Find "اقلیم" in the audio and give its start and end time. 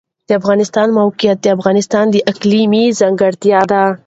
2.31-2.71